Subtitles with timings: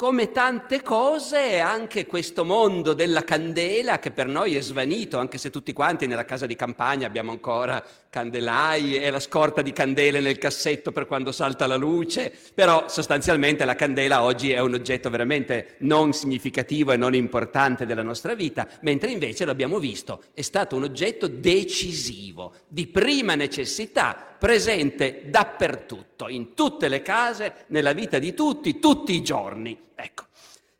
[0.00, 5.50] come tante cose, anche questo mondo della candela che per noi è svanito, anche se
[5.50, 10.38] tutti quanti nella casa di campagna abbiamo ancora candelai e la scorta di candele nel
[10.38, 15.74] cassetto per quando salta la luce, però sostanzialmente la candela oggi è un oggetto veramente
[15.80, 20.84] non significativo e non importante della nostra vita, mentre invece l'abbiamo visto, è stato un
[20.84, 28.78] oggetto decisivo, di prima necessità, presente dappertutto, in tutte le case, nella vita di tutti,
[28.78, 29.78] tutti i giorni.
[29.94, 30.24] Ecco.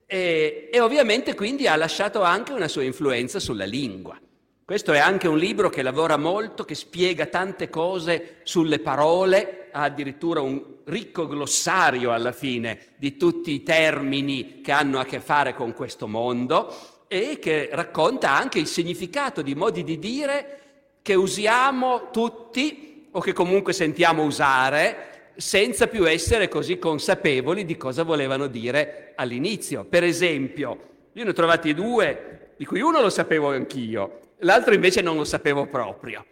[0.07, 4.19] E, e ovviamente quindi ha lasciato anche una sua influenza sulla lingua.
[4.65, 9.83] Questo è anche un libro che lavora molto, che spiega tante cose sulle parole, ha
[9.83, 15.55] addirittura un ricco glossario alla fine di tutti i termini che hanno a che fare
[15.55, 20.61] con questo mondo e che racconta anche il significato di modi di dire
[21.03, 28.03] che usiamo tutti o che comunque sentiamo usare senza più essere così consapevoli di cosa
[28.03, 29.85] volevano dire all'inizio.
[29.85, 35.01] Per esempio, io ne ho trovati due, di cui uno lo sapevo anch'io, l'altro invece
[35.01, 36.25] non lo sapevo proprio.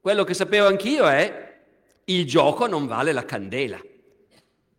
[0.00, 1.58] Quello che sapevo anch'io è
[2.04, 3.80] il gioco non vale la candela.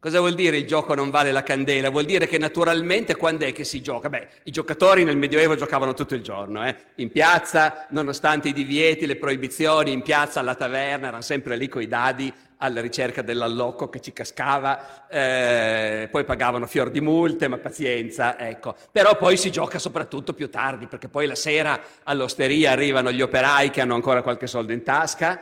[0.02, 1.92] Cosa vuol dire il gioco non vale la candela?
[1.92, 4.10] Vuol dire che naturalmente quando è che si gioca?
[4.10, 6.76] Beh, i giocatori nel Medioevo giocavano tutto il giorno, eh?
[6.96, 11.88] in piazza, nonostante i divieti, le proibizioni, in piazza, alla taverna, erano sempre lì coi
[11.88, 18.40] dadi alla ricerca dell'allocco che ci cascava, eh, poi pagavano fior di multe, ma pazienza,
[18.40, 18.76] ecco.
[18.92, 23.70] Però poi si gioca soprattutto più tardi, perché poi la sera all'osteria arrivano gli operai
[23.70, 25.40] che hanno ancora qualche soldo in tasca,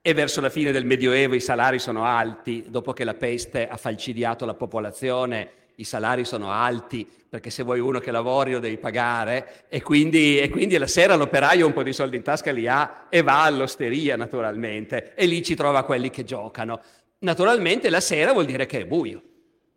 [0.00, 3.76] e verso la fine del Medioevo i salari sono alti, dopo che la peste ha
[3.76, 8.78] falcidiato la popolazione, i salari sono alti, perché se vuoi uno che lavori lo devi
[8.78, 12.66] pagare, e quindi, e quindi la sera l'operaio un po' di soldi in tasca li
[12.66, 16.80] ha e va all'osteria naturalmente, e lì ci trova quelli che giocano.
[17.20, 19.22] Naturalmente la sera vuol dire che è buio.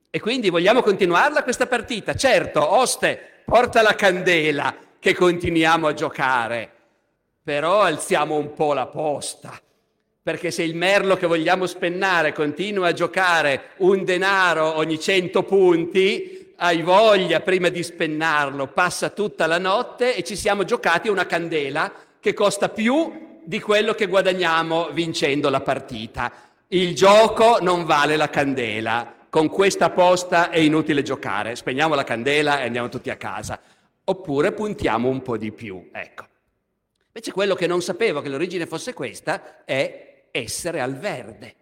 [0.10, 2.14] E quindi vogliamo continuarla questa partita?
[2.16, 6.70] Certo, oste, porta la candela che continuiamo a giocare,
[7.44, 9.60] però alziamo un po' la posta
[10.24, 16.54] perché se il merlo che vogliamo spennare continua a giocare un denaro ogni 100 punti,
[16.58, 21.92] hai voglia prima di spennarlo, passa tutta la notte e ci siamo giocati una candela
[22.20, 26.32] che costa più di quello che guadagniamo vincendo la partita.
[26.68, 29.16] Il gioco non vale la candela.
[29.28, 31.56] Con questa posta è inutile giocare.
[31.56, 33.60] Spegniamo la candela e andiamo tutti a casa.
[34.04, 35.90] Oppure puntiamo un po' di più.
[35.92, 36.26] Ecco.
[37.08, 41.56] Invece quello che non sapevo che l'origine fosse questa è essere al verde.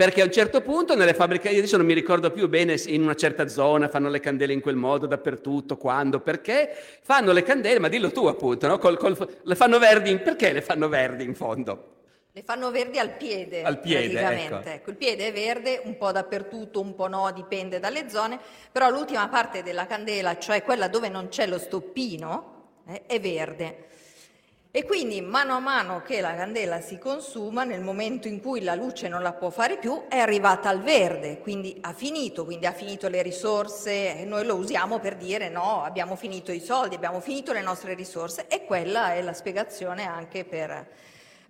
[0.00, 3.02] Perché a un certo punto nelle fabbriche, io adesso non mi ricordo più bene in
[3.02, 7.78] una certa zona fanno le candele in quel modo dappertutto, quando, perché, fanno le candele,
[7.80, 8.78] ma dillo tu appunto, no?
[8.78, 11.98] col, col, le fanno verdi, perché le fanno verdi in fondo?
[12.32, 14.54] Le fanno verdi al piede, al piede praticamente.
[14.54, 14.68] Ecco.
[14.68, 14.90] ecco.
[14.90, 18.38] il piede è verde un po' dappertutto, un po' no, dipende dalle zone,
[18.72, 23.88] però l'ultima parte della candela, cioè quella dove non c'è lo stoppino, eh, è verde.
[24.72, 28.76] E quindi mano a mano che la candela si consuma, nel momento in cui la
[28.76, 32.72] luce non la può fare più, è arrivata al verde, quindi ha finito, quindi ha
[32.72, 34.20] finito le risorse.
[34.20, 37.94] E noi lo usiamo per dire no, abbiamo finito i soldi, abbiamo finito le nostre
[37.94, 38.46] risorse.
[38.46, 40.86] E quella è la spiegazione anche per,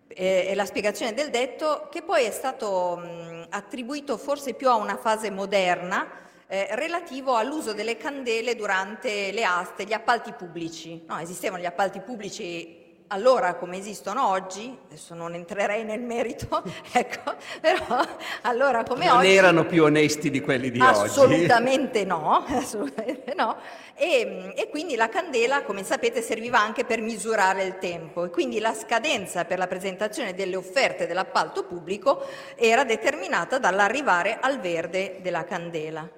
[0.09, 4.77] eh, è la spiegazione del detto che poi è stato mh, attribuito forse più a
[4.77, 6.09] una fase moderna
[6.47, 11.05] eh, relativo all'uso delle candele durante le aste, gli appalti pubblici.
[11.07, 12.80] No, esistevano gli appalti pubblici
[13.13, 16.63] allora come esistono oggi, adesso non entrerei nel merito,
[16.93, 18.07] ecco, però
[18.43, 19.27] allora come non oggi...
[19.27, 22.09] Non erano più onesti di quelli di assolutamente oggi?
[22.09, 23.57] No, assolutamente no,
[23.95, 28.61] e, e, quindi la candela, come sapete, serviva anche per misurare il tempo e quindi
[28.61, 35.45] la scadenza per la presentazione delle offerte dell'appalto pubblico era determinata dall'arrivare al verde della
[35.45, 36.09] candela.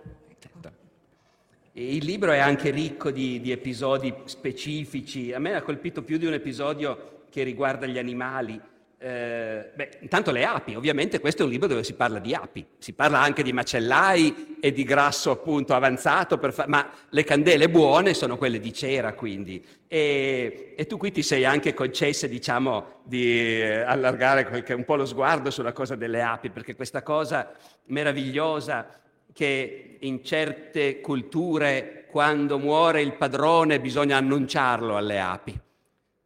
[1.75, 5.33] Il libro è anche ricco di, di, episodi specifici.
[5.33, 8.61] A me ha colpito più di un episodio che riguarda gli animali.
[8.99, 12.65] Eh, beh, intanto le api, ovviamente questo è un libro dove si parla di api,
[12.77, 18.13] si parla anche di macellai e di grasso appunto avanzato, fa- ma le candele buone
[18.13, 19.65] sono quelle di cera quindi.
[19.89, 24.97] E, e tu qui ti sei anche concessa, diciamo, di eh, allargare qualche, un po'
[24.97, 27.51] lo sguardo sulla cosa delle api, perché questa cosa
[27.87, 29.01] meravigliosa
[29.33, 35.59] che in certe culture quando muore il padrone bisogna annunciarlo alle api,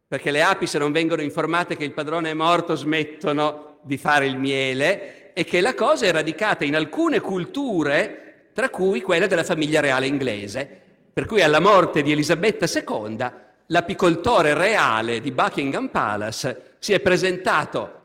[0.07, 4.25] perché le api se non vengono informate che il padrone è morto smettono di fare
[4.25, 9.43] il miele e che la cosa è radicata in alcune culture, tra cui quella della
[9.43, 10.67] famiglia reale inglese,
[11.13, 13.31] per cui alla morte di Elisabetta II
[13.67, 17.96] l'apicoltore reale di Buckingham Palace si è presentato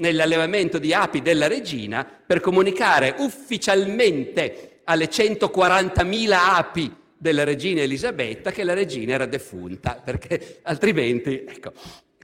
[0.00, 8.64] nell'allevamento di api della regina per comunicare ufficialmente alle 140.000 api della regina Elisabetta che
[8.64, 11.72] la regina era defunta, perché altrimenti, ecco,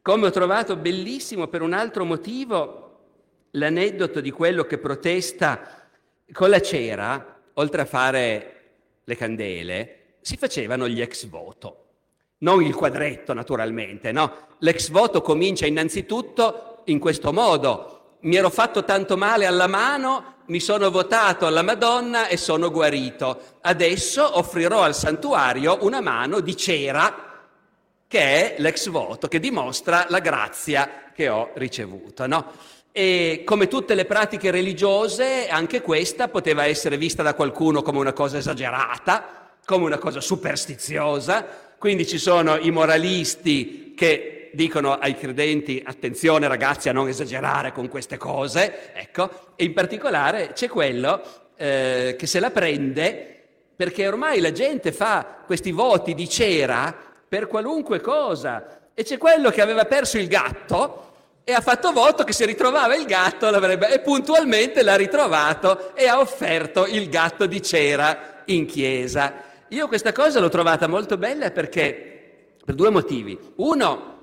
[0.03, 2.83] come ho trovato bellissimo per un altro motivo
[3.53, 5.87] l'aneddoto di quello che protesta
[6.33, 8.53] con la cera, oltre a fare
[9.05, 11.85] le candele, si facevano gli ex voto.
[12.39, 14.49] Non il quadretto, naturalmente, no?
[14.59, 17.93] L'ex voto comincia innanzitutto in questo modo.
[18.21, 23.41] Mi ero fatto tanto male alla mano, mi sono votato alla Madonna e sono guarito.
[23.61, 27.25] Adesso offrirò al santuario una mano di cera,
[28.09, 32.53] che è l'ex voto, che dimostra la grazia che ho ricevuto, no?
[32.93, 38.13] E come tutte le pratiche religiose, anche questa poteva essere vista da qualcuno come una
[38.13, 41.45] cosa esagerata, come una cosa superstiziosa.
[41.79, 47.89] Quindi ci sono i moralisti che dicono ai credenti attenzione ragazzi a non esagerare con
[47.89, 51.23] queste cose, ecco, e in particolare c'è quello
[51.55, 53.35] eh, che se la prende
[53.77, 56.93] perché ormai la gente fa questi voti di cera
[57.29, 61.03] per qualunque cosa e c'è quello che aveva perso il gatto
[61.45, 66.09] e ha fatto voto che se ritrovava il gatto l'avrebbe e puntualmente l'ha ritrovato e
[66.09, 69.45] ha offerto il gatto di cera in chiesa.
[69.69, 73.39] Io questa cosa l'ho trovata molto bella perché per due motivi.
[73.57, 74.16] Uno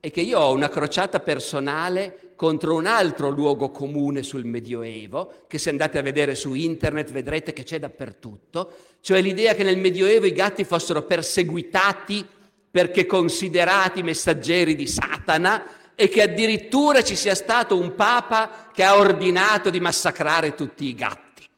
[0.00, 5.58] è che io ho una crociata personale contro un altro luogo comune sul Medioevo, che
[5.58, 10.26] se andate a vedere su internet vedrete che c'è dappertutto, cioè l'idea che nel Medioevo
[10.26, 12.24] i gatti fossero perseguitati
[12.70, 15.64] perché considerati messaggeri di Satana
[15.94, 20.94] e che addirittura ci sia stato un papa che ha ordinato di massacrare tutti i
[20.94, 21.48] gatti.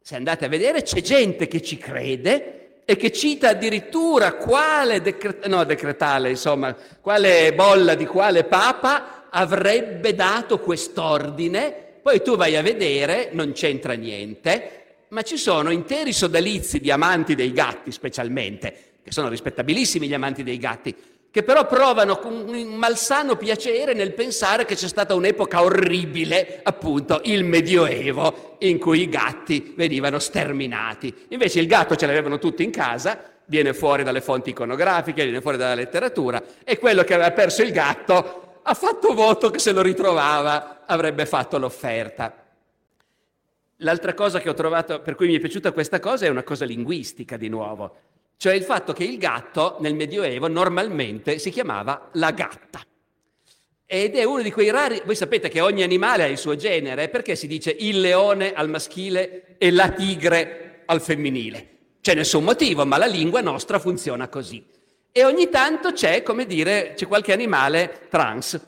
[0.00, 2.57] Se andate a vedere c'è gente che ci crede
[2.90, 10.14] e che cita addirittura quale decret- no, decretale, insomma, quale bolla di quale papa avrebbe
[10.14, 16.80] dato quest'ordine, poi tu vai a vedere, non c'entra niente, ma ci sono interi sodalizi
[16.80, 20.96] di amanti dei gatti specialmente, che sono rispettabilissimi gli amanti dei gatti,
[21.30, 27.44] che però provano un malsano piacere nel pensare che c'è stata un'epoca orribile, appunto il
[27.44, 31.26] Medioevo, in cui i gatti venivano sterminati.
[31.28, 35.58] Invece il gatto ce l'avevano tutti in casa, viene fuori dalle fonti iconografiche, viene fuori
[35.58, 39.82] dalla letteratura, e quello che aveva perso il gatto ha fatto voto che se lo
[39.82, 42.44] ritrovava avrebbe fatto l'offerta.
[43.82, 46.64] L'altra cosa che ho trovato, per cui mi è piaciuta questa cosa, è una cosa
[46.64, 47.96] linguistica di nuovo
[48.38, 52.80] cioè il fatto che il gatto nel Medioevo normalmente si chiamava la gatta.
[53.84, 57.08] Ed è uno di quei rari, voi sapete che ogni animale ha il suo genere,
[57.08, 61.68] perché si dice il leone al maschile e la tigre al femminile?
[62.00, 64.64] C'è nessun motivo, ma la lingua nostra funziona così.
[65.10, 68.60] E ogni tanto c'è, come dire, c'è qualche animale trans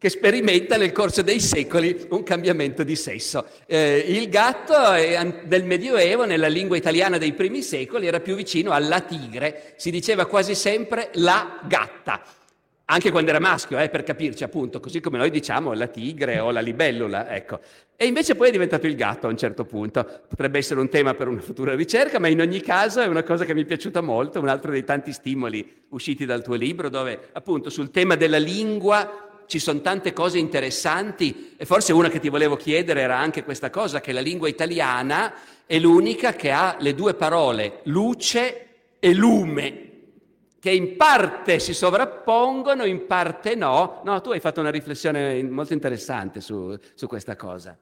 [0.00, 3.44] che sperimenta nel corso dei secoli un cambiamento di sesso.
[3.66, 4.74] Eh, il gatto
[5.44, 10.24] del Medioevo, nella lingua italiana dei primi secoli, era più vicino alla tigre, si diceva
[10.24, 12.22] quasi sempre la gatta,
[12.86, 16.50] anche quando era maschio, eh, per capirci appunto, così come noi diciamo la tigre o
[16.50, 17.60] la libellula, ecco.
[17.94, 20.22] E invece poi è diventato il gatto a un certo punto.
[20.26, 23.44] Potrebbe essere un tema per una futura ricerca, ma in ogni caso è una cosa
[23.44, 27.28] che mi è piaciuta molto, un altro dei tanti stimoli usciti dal tuo libro, dove
[27.32, 32.28] appunto sul tema della lingua ci sono tante cose interessanti e forse una che ti
[32.28, 35.34] volevo chiedere era anche questa cosa, che la lingua italiana
[35.66, 38.66] è l'unica che ha le due parole luce
[39.00, 39.90] e lume,
[40.60, 44.02] che in parte si sovrappongono, in parte no.
[44.04, 47.76] No, tu hai fatto una riflessione molto interessante su, su questa cosa.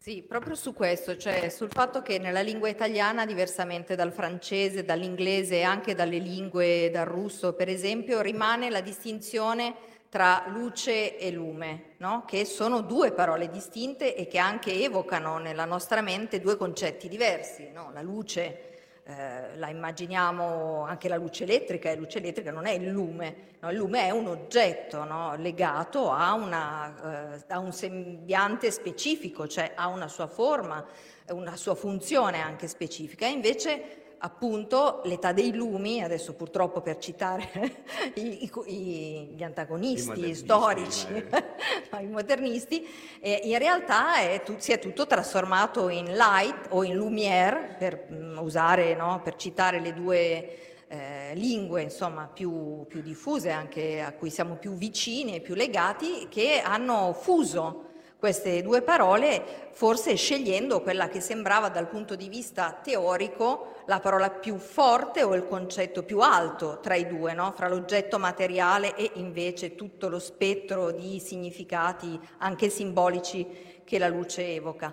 [0.00, 5.56] Sì, proprio su questo, cioè sul fatto che nella lingua italiana, diversamente dal francese, dall'inglese
[5.56, 9.74] e anche dalle lingue, dal russo per esempio, rimane la distinzione
[10.08, 12.24] tra luce e lume, no?
[12.26, 17.70] che sono due parole distinte e che anche evocano nella nostra mente due concetti diversi.
[17.72, 17.90] No?
[17.92, 18.68] La luce
[19.10, 23.70] eh, la immaginiamo anche la luce elettrica, e luce elettrica non è il lume, no?
[23.70, 25.02] il lume è un oggetto
[25.36, 30.84] legato a, una, eh, a un sembiante specifico, cioè ha una sua forma,
[31.30, 33.26] una sua funzione anche specifica.
[33.26, 37.48] Invece appunto l'età dei lumi, adesso purtroppo per citare
[38.14, 41.06] i, i, gli antagonisti storici,
[41.90, 42.86] no, i modernisti,
[43.20, 48.38] eh, in realtà è, si è tutto trasformato in light o in lumière, per um,
[48.40, 50.58] usare, no, per citare le due
[50.88, 56.28] eh, lingue insomma, più, più diffuse, anche a cui siamo più vicini e più legati,
[56.28, 57.87] che hanno fuso
[58.18, 64.28] queste due parole, forse scegliendo quella che sembrava dal punto di vista teorico la parola
[64.28, 67.52] più forte o il concetto più alto tra i due, no?
[67.54, 73.46] fra l'oggetto materiale e invece tutto lo spettro di significati anche simbolici
[73.84, 74.92] che la luce evoca.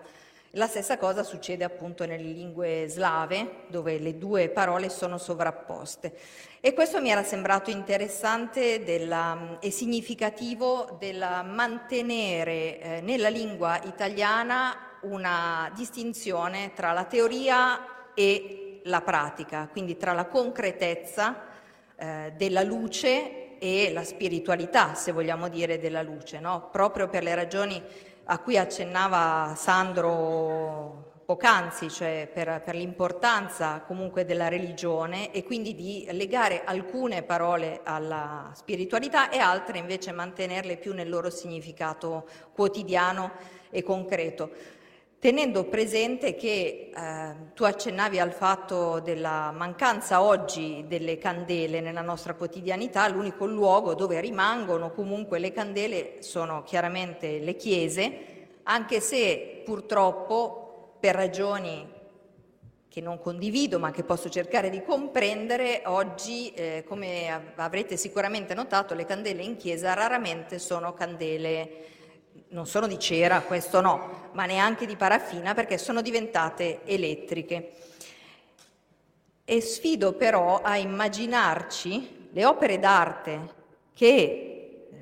[0.55, 6.15] La stessa cosa succede appunto nelle lingue slave, dove le due parole sono sovrapposte.
[6.61, 14.77] E questo mi era sembrato interessante della, e significativo del mantenere eh, nella lingua italiana
[15.01, 21.47] una distinzione tra la teoria e la pratica, quindi tra la concretezza
[21.97, 26.69] eh, della luce e la spiritualità, se vogliamo dire, della luce, no?
[26.71, 27.83] proprio per le ragioni
[28.25, 36.07] a cui accennava Sandro poc'anzi, cioè per, per, l'importanza comunque della religione e quindi di
[36.11, 43.31] legare alcune parole alla spiritualità e altre invece mantenerle più nel loro significato quotidiano
[43.71, 44.51] e concreto.
[45.25, 52.35] Tenendo presente che eh, tu accennavi al fatto della mancanza oggi delle candele nella nostra
[52.35, 60.97] quotidianità, l'unico luogo dove rimangono comunque le candele sono chiaramente le chiese, anche se purtroppo
[60.99, 61.91] per ragioni
[62.87, 68.93] che non condivido ma che posso cercare di comprendere, oggi, eh, come avrete sicuramente notato,
[68.93, 71.94] le candele in chiesa raramente sono candele
[72.49, 77.71] non sono di cera, questo no, ma neanche di paraffina perché sono diventate elettriche.
[79.43, 83.53] E sfido però a immaginarci le opere d'arte
[83.93, 84.97] che eh,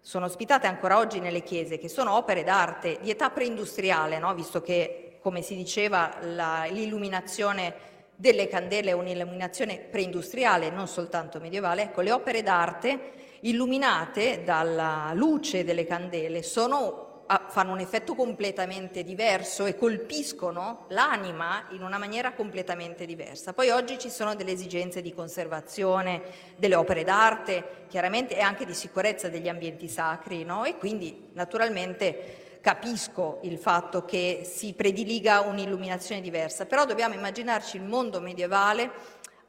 [0.00, 4.34] sono ospitate ancora oggi nelle chiese, che sono opere d'arte di età preindustriale, no?
[4.34, 11.82] visto che, come si diceva, la, l'illuminazione delle candele è un'illuminazione preindustriale, non soltanto medievale,
[11.82, 19.66] ecco, le opere d'arte illuminate dalla luce delle candele sono, fanno un effetto completamente diverso
[19.66, 23.52] e colpiscono l'anima in una maniera completamente diversa.
[23.52, 26.22] Poi oggi ci sono delle esigenze di conservazione
[26.56, 30.64] delle opere d'arte, chiaramente, e anche di sicurezza degli ambienti sacri, no?
[30.64, 37.84] e quindi naturalmente capisco il fatto che si prediliga un'illuminazione diversa, però dobbiamo immaginarci il
[37.84, 38.90] mondo medievale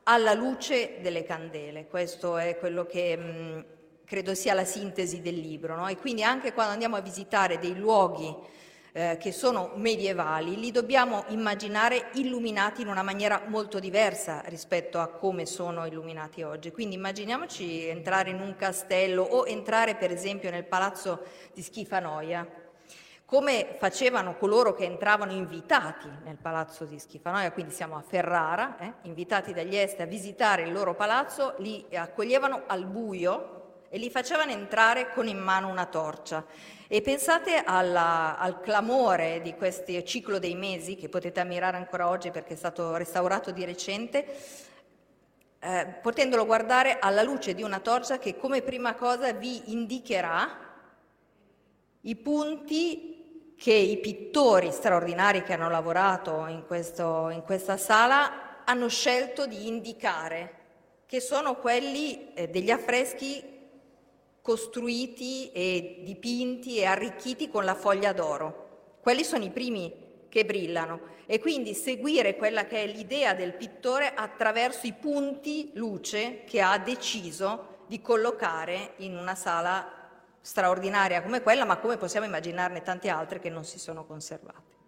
[0.03, 3.65] alla luce delle candele, questo è quello che mh,
[4.09, 5.75] credo sia la sintesi del libro.
[5.75, 5.87] No?
[5.87, 8.35] E quindi anche quando andiamo a visitare dei luoghi
[8.91, 15.09] eh, che sono medievali, li dobbiamo immaginare illuminati in una maniera molto diversa rispetto a
[15.09, 16.71] come sono illuminati oggi.
[16.71, 21.23] Quindi immaginiamoci entrare in un castello o entrare per esempio nel palazzo
[21.53, 22.47] di Schifanoia,
[23.25, 28.93] come facevano coloro che entravano invitati nel palazzo di Schifanoia, quindi siamo a Ferrara, eh,
[29.03, 33.58] invitati dagli esteri a visitare il loro palazzo, li accoglievano al buio
[33.89, 36.45] e li facevano entrare con in mano una torcia.
[36.87, 42.31] E pensate alla, al clamore di questo ciclo dei mesi, che potete ammirare ancora oggi
[42.31, 44.25] perché è stato restaurato di recente,
[45.59, 50.67] eh, potendolo guardare alla luce di una torcia che come prima cosa vi indicherà
[52.01, 58.87] i punti che i pittori straordinari che hanno lavorato in, questo, in questa sala hanno
[58.87, 60.53] scelto di indicare,
[61.05, 63.58] che sono quelli eh, degli affreschi
[64.49, 68.95] costruiti e dipinti e arricchiti con la foglia d'oro.
[68.99, 69.93] Quelli sono i primi
[70.27, 76.45] che brillano e quindi seguire quella che è l'idea del pittore attraverso i punti luce
[76.45, 79.87] che ha deciso di collocare in una sala
[80.41, 84.78] straordinaria come quella, ma come possiamo immaginarne tante altre che non si sono conservate.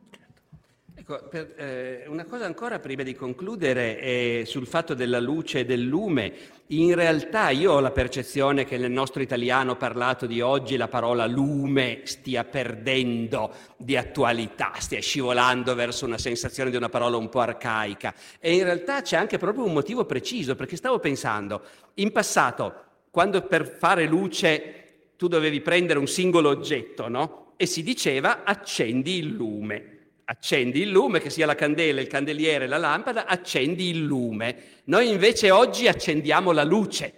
[0.94, 5.66] Ecco, per, eh, una cosa ancora prima di concludere è sul fatto della luce e
[5.66, 6.34] del lume.
[6.68, 11.26] In realtà io ho la percezione che nel nostro italiano parlato di oggi la parola
[11.26, 17.40] lume stia perdendo di attualità, stia scivolando verso una sensazione di una parola un po'
[17.40, 18.14] arcaica.
[18.40, 21.64] E in realtà c'è anche proprio un motivo preciso, perché stavo pensando,
[21.96, 22.74] in passato,
[23.10, 24.76] quando per fare luce
[25.16, 27.54] tu dovevi prendere un singolo oggetto, no?
[27.56, 32.68] E si diceva accendi il lume accendi il lume, che sia la candela, il candeliere,
[32.68, 34.56] la lampada, accendi il lume.
[34.86, 37.14] Noi invece oggi accendiamo la luce.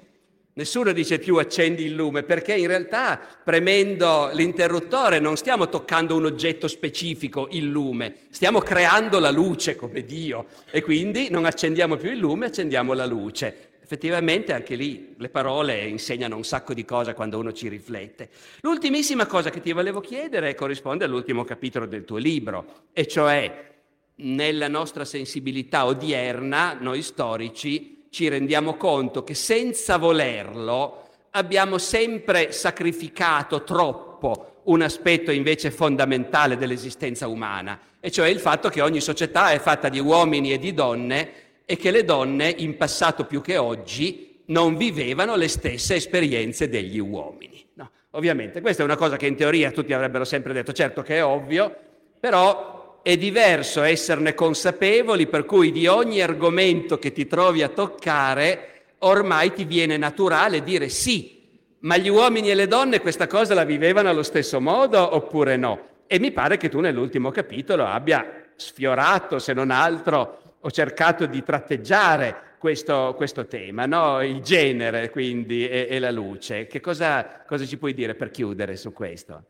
[0.56, 6.26] Nessuno dice più accendi il lume, perché in realtà premendo l'interruttore non stiamo toccando un
[6.26, 12.12] oggetto specifico, il lume, stiamo creando la luce come Dio e quindi non accendiamo più
[12.12, 13.73] il lume, accendiamo la luce.
[13.84, 18.30] Effettivamente anche lì le parole insegnano un sacco di cose quando uno ci riflette.
[18.62, 23.72] L'ultimissima cosa che ti volevo chiedere corrisponde all'ultimo capitolo del tuo libro, e cioè
[24.16, 33.64] nella nostra sensibilità odierna, noi storici, ci rendiamo conto che senza volerlo abbiamo sempre sacrificato
[33.64, 39.60] troppo un aspetto invece fondamentale dell'esistenza umana, e cioè il fatto che ogni società è
[39.60, 41.32] fatta di uomini e di donne
[41.66, 47.00] e che le donne, in passato più che oggi, non vivevano le stesse esperienze degli
[47.00, 47.66] uomini.
[47.76, 51.18] No, ovviamente, questa è una cosa che in teoria tutti avrebbero sempre detto, certo che
[51.18, 51.76] è ovvio,
[52.20, 58.70] però è diverso esserne consapevoli, per cui di ogni argomento che ti trovi a toccare,
[59.00, 61.42] ormai ti viene naturale dire sì,
[61.80, 65.88] ma gli uomini e le donne questa cosa la vivevano allo stesso modo oppure no?
[66.08, 71.44] E mi pare che tu nell'ultimo capitolo abbia sfiorato, se non altro, ho cercato di
[71.44, 74.22] tratteggiare questo, questo tema, no?
[74.22, 76.68] il genere quindi e, e la luce.
[76.68, 79.44] Che cosa, cosa, ci puoi dire per chiudere su questo?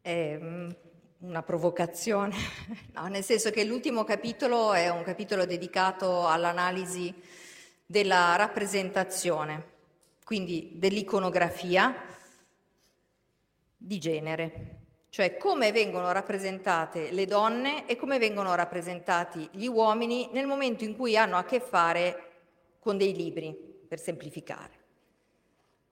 [0.00, 0.70] È mm,
[1.18, 2.34] una provocazione,
[2.94, 7.14] no, nel senso che l'ultimo capitolo è un capitolo dedicato all'analisi
[7.86, 9.64] della rappresentazione,
[10.24, 11.94] quindi dell'iconografia
[13.76, 14.81] di genere
[15.12, 20.96] cioè come vengono rappresentate le donne e come vengono rappresentati gli uomini nel momento in
[20.96, 22.30] cui hanno a che fare
[22.78, 23.54] con dei libri,
[23.86, 24.70] per semplificare.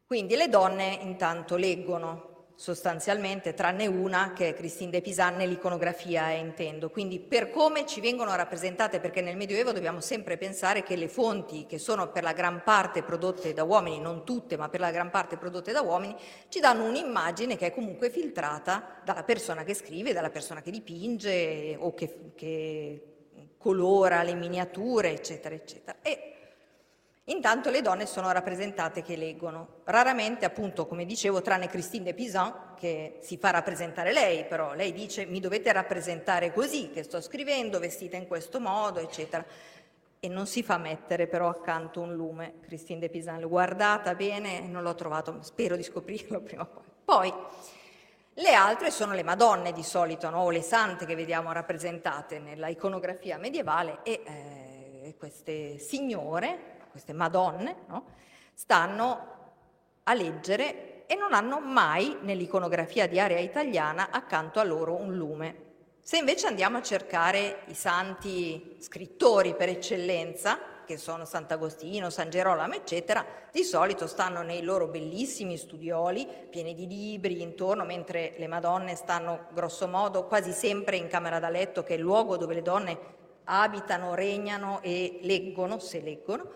[0.07, 2.30] Quindi le donne intanto leggono,
[2.61, 6.91] sostanzialmente, tranne una che è Christine de Pisan nell'iconografia, eh, intendo.
[6.91, 11.65] Quindi per come ci vengono rappresentate, perché nel Medioevo dobbiamo sempre pensare che le fonti,
[11.65, 15.09] che sono per la gran parte prodotte da uomini, non tutte, ma per la gran
[15.09, 16.15] parte prodotte da uomini,
[16.49, 21.77] ci danno un'immagine che è comunque filtrata dalla persona che scrive, dalla persona che dipinge
[21.81, 23.05] o che, che
[23.57, 25.97] colora le miniature, eccetera, eccetera.
[26.03, 26.30] E
[27.31, 32.75] Intanto le donne sono rappresentate che leggono, raramente appunto come dicevo tranne Christine de Pisan
[32.77, 37.79] che si fa rappresentare lei, però lei dice mi dovete rappresentare così che sto scrivendo,
[37.79, 39.45] vestita in questo modo, eccetera.
[40.19, 44.61] E non si fa mettere però accanto un lume, Christine de Pisan, l'ho guardata bene,
[44.61, 46.83] non l'ho trovato, spero di scoprirlo prima o poi.
[47.05, 47.33] Poi
[48.35, 50.41] le altre sono le Madonne di solito, no?
[50.41, 57.77] o le sante che vediamo rappresentate nella iconografia medievale e eh, queste signore queste madonne,
[57.87, 58.05] no?
[58.55, 59.39] stanno
[60.03, 65.69] a leggere e non hanno mai nell'iconografia di area italiana accanto a loro un lume.
[66.01, 70.59] Se invece andiamo a cercare i santi scrittori per eccellenza,
[70.91, 76.89] che sono Sant'Agostino, San Gerolamo, eccetera, di solito stanno nei loro bellissimi studioli, pieni di
[76.89, 81.95] libri intorno, mentre le Madonne stanno grosso modo quasi sempre in camera da letto, che
[81.95, 82.99] è il luogo dove le donne
[83.45, 86.51] abitano, regnano e leggono, se leggono.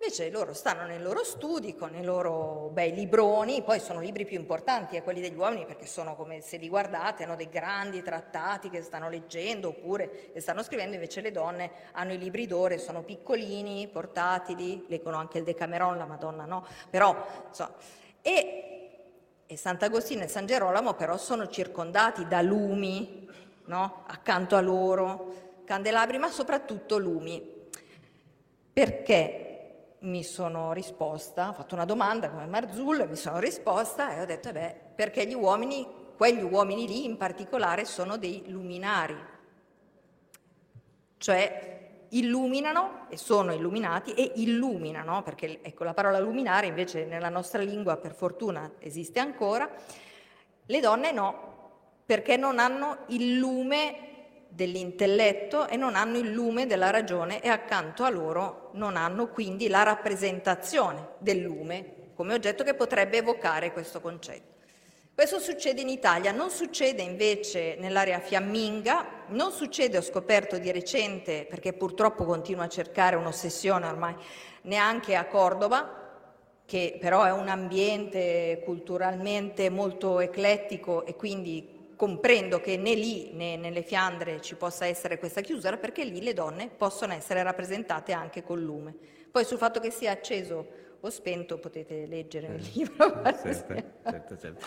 [0.00, 4.38] Invece loro stanno nei loro studi con i loro bei libroni, poi sono libri più
[4.38, 8.70] importanti a quelli degli uomini perché sono come se li guardate, hanno dei grandi trattati
[8.70, 13.02] che stanno leggendo oppure che stanno scrivendo, invece le donne hanno i libri d'ore, sono
[13.02, 17.16] piccolini, portatili, leggono anche il Decameron, la Madonna no, però
[17.48, 17.74] insomma,
[18.22, 18.98] e,
[19.46, 23.28] e Sant'Agostino e San Gerolamo però sono circondati da lumi
[23.64, 24.04] no?
[24.06, 27.56] accanto a loro, candelabri, ma soprattutto lumi.
[28.72, 29.47] Perché?
[30.00, 34.52] Mi sono risposta, ho fatto una domanda come Marzullo, mi sono risposta e ho detto,
[34.52, 39.16] beh, perché gli uomini, quegli uomini lì in particolare, sono dei luminari,
[41.16, 41.76] cioè
[42.10, 47.96] illuminano e sono illuminati e illuminano, perché ecco la parola luminare invece nella nostra lingua
[47.96, 49.68] per fortuna esiste ancora,
[50.64, 51.56] le donne no,
[52.06, 54.07] perché non hanno il lume
[54.48, 59.68] dell'intelletto e non hanno il lume della ragione e accanto a loro non hanno quindi
[59.68, 64.56] la rappresentazione del lume come oggetto che potrebbe evocare questo concetto.
[65.14, 71.46] Questo succede in Italia, non succede invece nell'area fiamminga, non succede, ho scoperto di recente,
[71.48, 74.14] perché purtroppo continuo a cercare un'ossessione ormai,
[74.62, 76.08] neanche a Cordova,
[76.64, 83.56] che però è un ambiente culturalmente molto eclettico e quindi comprendo che né lì né
[83.56, 88.44] nelle Fiandre ci possa essere questa chiusura perché lì le donne possono essere rappresentate anche
[88.44, 88.94] col lume.
[89.28, 93.20] Poi sul fatto che sia acceso o spento potete leggere nel libro.
[93.42, 94.66] Certo, certo, certo.